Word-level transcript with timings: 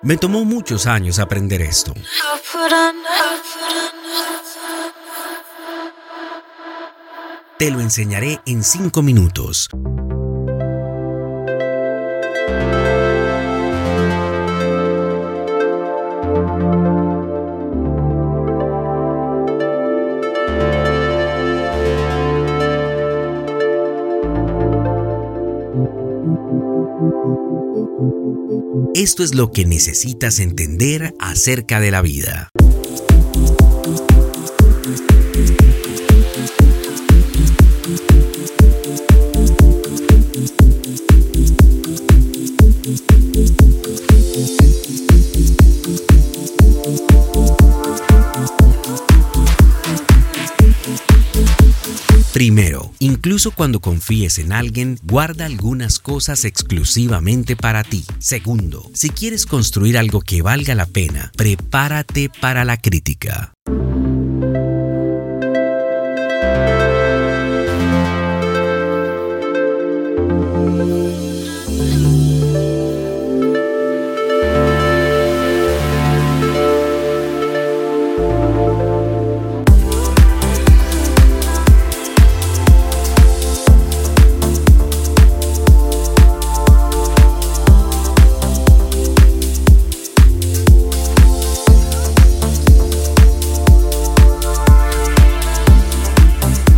Me 0.00 0.16
tomó 0.16 0.44
muchos 0.44 0.86
años 0.86 1.18
aprender 1.18 1.60
esto. 1.60 1.92
Te 7.58 7.70
lo 7.72 7.80
enseñaré 7.80 8.40
en 8.46 8.62
5 8.62 9.02
minutos. 9.02 9.68
Esto 28.94 29.22
es 29.22 29.34
lo 29.34 29.50
que 29.50 29.64
necesitas 29.64 30.40
entender 30.40 31.14
acerca 31.18 31.80
de 31.80 31.90
la 31.90 32.02
vida. 32.02 32.50
Primero, 52.68 52.92
incluso 52.98 53.50
cuando 53.52 53.80
confíes 53.80 54.38
en 54.38 54.52
alguien, 54.52 54.98
guarda 55.02 55.46
algunas 55.46 55.98
cosas 55.98 56.44
exclusivamente 56.44 57.56
para 57.56 57.82
ti. 57.82 58.04
Segundo, 58.18 58.90
si 58.92 59.08
quieres 59.08 59.46
construir 59.46 59.96
algo 59.96 60.20
que 60.20 60.42
valga 60.42 60.74
la 60.74 60.84
pena, 60.84 61.32
prepárate 61.34 62.28
para 62.28 62.66
la 62.66 62.76
crítica. 62.76 63.54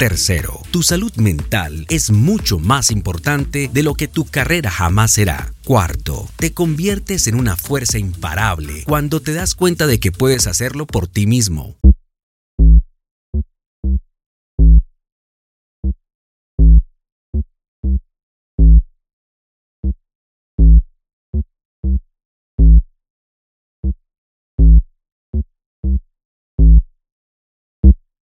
Tercero, 0.01 0.63
tu 0.71 0.83
salud 0.83 1.13
mental 1.17 1.85
es 1.91 2.11
mucho 2.11 2.59
más 2.59 2.91
importante 2.91 3.69
de 3.71 3.83
lo 3.83 3.93
que 3.93 4.09
tu 4.09 4.25
carrera 4.25 4.71
jamás 4.71 5.11
será. 5.11 5.53
Cuarto, 5.63 6.27
te 6.37 6.55
conviertes 6.55 7.27
en 7.27 7.35
una 7.35 7.55
fuerza 7.55 7.99
imparable 7.99 8.85
cuando 8.87 9.21
te 9.21 9.35
das 9.35 9.55
cuenta 9.55 9.87
de 9.87 10.01
que 10.01 10.11
puedes 10.11 10.47
hacerlo 10.47 10.87
por 10.87 11.07
ti 11.07 11.27
mismo. 11.27 11.77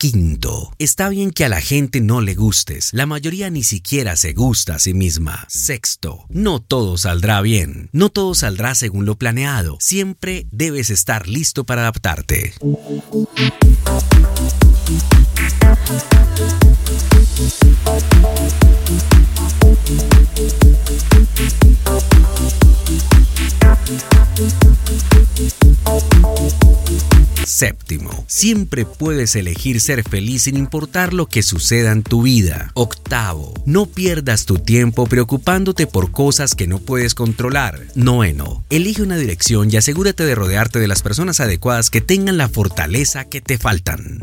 Quinto, 0.02 0.74
está 0.80 1.10
bien 1.10 1.30
que 1.30 1.46
a 1.46 1.48
la 1.48 1.62
gente 1.62 2.02
no 2.02 2.22
le 2.22 2.34
gustes, 2.34 2.90
la 2.92 3.06
mayoría 3.06 3.52
ni 3.52 3.64
siquiera 3.64 4.16
se 4.16 4.34
gusta 4.34 4.74
a 4.74 4.80
sí 4.80 4.96
misma. 4.96 5.46
Sexto, 5.48 6.26
no 6.28 6.60
todo 6.60 6.98
saldrá 6.98 7.40
bien, 7.44 7.88
no 7.92 8.10
todo 8.10 8.34
saldrá 8.34 8.74
según 8.74 9.06
lo 9.06 9.20
planeado, 9.20 9.78
siempre 9.80 10.48
debes 10.50 10.90
estar 10.90 11.28
listo 11.28 11.66
para 11.66 11.82
adaptarte. 11.82 12.56
Siempre 28.42 28.86
puedes 28.86 29.36
elegir 29.36 29.80
ser 29.80 30.02
feliz 30.02 30.42
sin 30.42 30.58
importar 30.58 31.14
lo 31.14 31.28
que 31.28 31.44
suceda 31.44 31.92
en 31.92 32.02
tu 32.02 32.24
vida. 32.24 32.72
Octavo, 32.74 33.54
no 33.68 33.86
pierdas 33.86 34.48
tu 34.48 34.58
tiempo 34.58 35.06
preocupándote 35.06 35.86
por 35.86 36.10
cosas 36.10 36.56
que 36.56 36.66
no 36.66 36.80
puedes 36.80 37.14
controlar. 37.14 37.80
Noveno, 37.94 38.64
elige 38.72 39.04
una 39.04 39.18
dirección 39.18 39.72
y 39.72 39.78
asegúrate 39.78 40.26
de 40.26 40.34
rodearte 40.34 40.80
de 40.80 40.88
las 40.88 41.04
personas 41.04 41.40
adecuadas 41.40 41.92
que 41.92 42.02
tengan 42.02 42.40
la 42.40 42.50
fortaleza 42.50 43.26
que 43.26 43.42
te 43.42 43.60
faltan. 43.60 44.21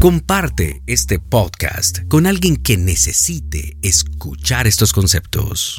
Comparte 0.00 0.82
este 0.86 1.18
podcast 1.18 2.08
con 2.08 2.26
alguien 2.26 2.56
que 2.56 2.78
necesite 2.78 3.76
escuchar 3.82 4.66
estos 4.66 4.94
conceptos. 4.94 5.78